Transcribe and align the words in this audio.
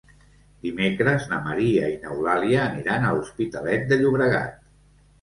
Dimecres 0.67 1.27
na 1.33 1.39
Maria 1.51 1.91
i 1.97 1.99
n'Eulàlia 2.07 2.65
aniran 2.65 3.09
a 3.09 3.15
l'Hospitalet 3.19 3.89
de 3.93 4.05
Llobregat. 4.05 4.63